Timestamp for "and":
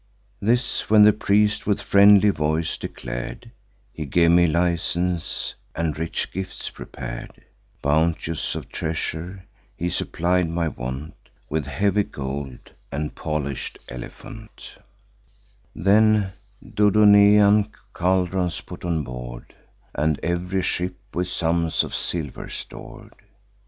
5.75-5.95, 12.91-13.13, 19.93-20.19